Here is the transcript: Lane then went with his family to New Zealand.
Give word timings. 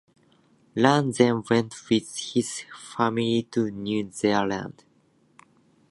Lane 0.75 1.11
then 1.11 1.43
went 1.47 1.75
with 1.91 2.31
his 2.33 2.63
family 2.73 3.43
to 3.51 3.69
New 3.69 4.11
Zealand. 4.11 4.83